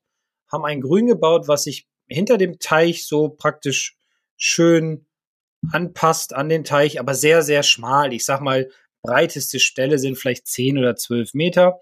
[0.50, 3.96] haben ein Grün gebaut, was sich hinter dem Teich so praktisch
[4.36, 5.06] schön
[5.72, 8.12] anpasst an den Teich, aber sehr, sehr schmal.
[8.12, 8.70] Ich sag mal,
[9.02, 11.80] breiteste Stelle sind vielleicht 10 oder 12 Meter.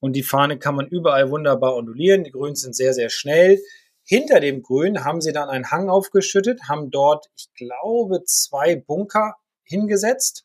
[0.00, 2.24] Und die Fahne kann man überall wunderbar ondulieren.
[2.24, 3.60] Die Grüns sind sehr, sehr schnell.
[4.06, 9.36] Hinter dem Grün haben sie dann einen Hang aufgeschüttet, haben dort, ich glaube, zwei Bunker
[9.62, 10.44] hingesetzt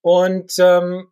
[0.00, 1.08] und ähm,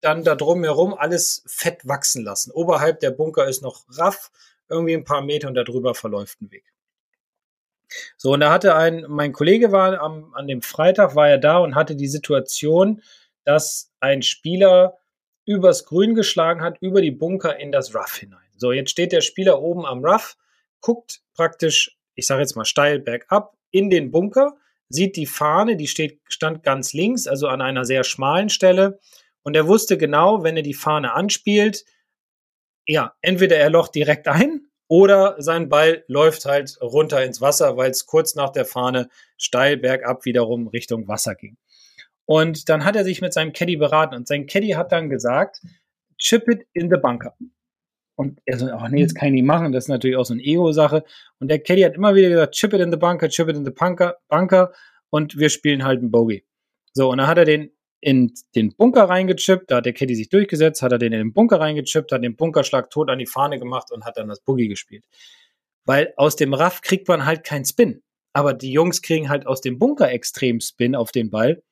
[0.00, 2.50] dann da drumherum alles fett wachsen lassen.
[2.50, 4.32] Oberhalb der Bunker ist noch Raff,
[4.68, 6.64] irgendwie ein paar Meter und darüber verläuft ein Weg.
[8.16, 11.58] So, und da hatte ein, mein Kollege war am, an dem Freitag war er da
[11.58, 13.02] und hatte die Situation,
[13.44, 14.98] dass ein Spieler
[15.44, 18.40] übers Grün geschlagen hat, über die Bunker in das Rough hinein.
[18.56, 20.36] So, jetzt steht der Spieler oben am Rough,
[20.80, 24.56] guckt praktisch, ich sage jetzt mal steil bergab, in den Bunker,
[24.88, 28.98] sieht die Fahne, die steht, stand ganz links, also an einer sehr schmalen Stelle
[29.42, 31.84] und er wusste genau, wenn er die Fahne anspielt,
[32.86, 37.90] ja, entweder er locht direkt ein oder sein Ball läuft halt runter ins Wasser, weil
[37.90, 41.56] es kurz nach der Fahne steil bergab wiederum Richtung Wasser ging.
[42.24, 45.60] Und dann hat er sich mit seinem Caddy beraten und sein Caddy hat dann gesagt,
[46.18, 47.36] chip it in the bunker.
[48.16, 50.32] Und er so, ach nee, jetzt kann ich nicht machen, das ist natürlich auch so
[50.32, 51.04] eine Ego-Sache.
[51.38, 53.64] Und der Caddy hat immer wieder gesagt, chip it in the bunker, chip it in
[53.64, 54.72] the bunker, bunker
[55.10, 56.44] und wir spielen halt ein Bogey.
[56.94, 60.28] So, und dann hat er den in den Bunker reingechippt, da hat der Caddy sich
[60.28, 63.58] durchgesetzt, hat er den in den Bunker reingechippt, hat den Bunkerschlag tot an die Fahne
[63.58, 65.04] gemacht und hat dann das Boogie gespielt.
[65.84, 68.02] Weil aus dem Raff kriegt man halt keinen Spin.
[68.32, 71.62] Aber die Jungs kriegen halt aus dem Bunker extrem Spin auf den Ball.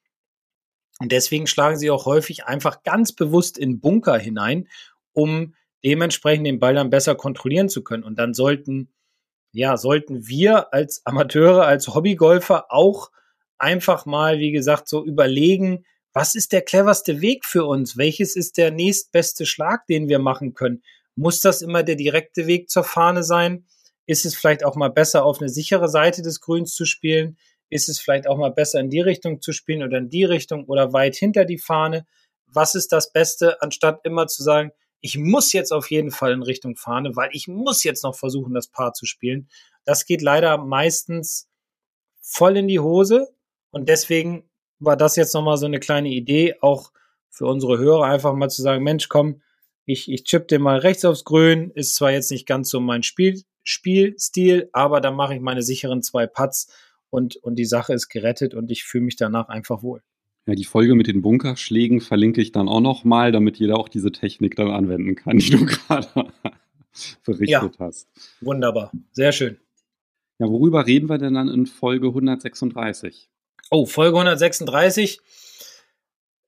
[1.00, 4.68] Und deswegen schlagen sie auch häufig einfach ganz bewusst in Bunker hinein,
[5.12, 8.04] um dementsprechend den Ball dann besser kontrollieren zu können.
[8.04, 8.88] Und dann sollten,
[9.52, 13.10] ja, sollten wir als Amateure, als Hobbygolfer auch
[13.58, 15.84] einfach mal, wie gesagt, so überlegen,
[16.14, 17.96] was ist der cleverste Weg für uns?
[17.98, 20.82] Welches ist der nächstbeste Schlag, den wir machen können?
[21.16, 23.66] Muss das immer der direkte Weg zur Fahne sein?
[24.06, 27.36] Ist es vielleicht auch mal besser, auf eine sichere Seite des Grüns zu spielen?
[27.68, 30.66] Ist es vielleicht auch mal besser, in die Richtung zu spielen oder in die Richtung
[30.66, 32.06] oder weit hinter die Fahne?
[32.46, 36.42] Was ist das Beste, anstatt immer zu sagen, ich muss jetzt auf jeden Fall in
[36.42, 39.48] Richtung Fahne, weil ich muss jetzt noch versuchen, das Paar zu spielen.
[39.84, 41.48] Das geht leider meistens
[42.22, 43.28] voll in die Hose
[43.70, 46.92] und deswegen war das jetzt nochmal so eine kleine Idee, auch
[47.30, 49.40] für unsere Hörer einfach mal zu sagen, Mensch, komm,
[49.86, 53.02] ich, ich chip den mal rechts aufs Grün, ist zwar jetzt nicht ganz so mein
[53.02, 56.72] Spiel, Spielstil, aber da mache ich meine sicheren zwei Putts
[57.10, 60.02] und, und die Sache ist gerettet und ich fühle mich danach einfach wohl.
[60.46, 64.12] Ja, die Folge mit den Bunkerschlägen verlinke ich dann auch nochmal, damit jeder auch diese
[64.12, 66.08] Technik dann anwenden kann, die du gerade
[67.24, 68.08] berichtet ja, hast.
[68.40, 69.58] Wunderbar, sehr schön.
[70.38, 73.30] Ja, worüber reden wir denn dann in Folge 136?
[73.70, 75.20] Oh, Folge 136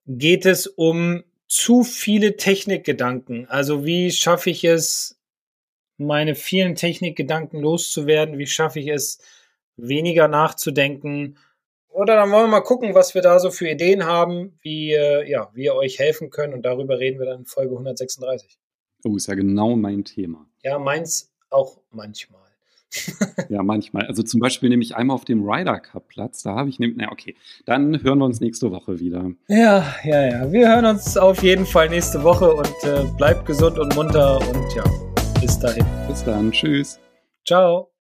[0.06, 3.46] geht es um zu viele Technikgedanken.
[3.48, 5.18] Also wie schaffe ich es,
[5.96, 8.38] meine vielen Technikgedanken loszuwerden?
[8.38, 9.18] Wie schaffe ich es,
[9.76, 11.38] weniger nachzudenken?
[11.88, 15.28] Oder dann wollen wir mal gucken, was wir da so für Ideen haben, wie äh,
[15.28, 16.52] ja, wir euch helfen können.
[16.52, 18.58] Und darüber reden wir dann in Folge 136.
[19.04, 20.46] Oh, ist ja genau mein Thema.
[20.62, 22.45] Ja, meins auch manchmal.
[23.48, 24.06] ja, manchmal.
[24.06, 26.42] Also zum Beispiel nehme ich einmal auf dem Ryder Cup Platz.
[26.42, 29.32] Da habe ich nämlich, na okay, dann hören wir uns nächste Woche wieder.
[29.48, 30.52] Ja, ja, ja.
[30.52, 34.74] Wir hören uns auf jeden Fall nächste Woche und äh, bleibt gesund und munter und
[34.74, 34.84] ja,
[35.40, 35.84] bis dahin.
[36.08, 36.52] Bis dann.
[36.52, 37.00] Tschüss.
[37.46, 37.95] Ciao.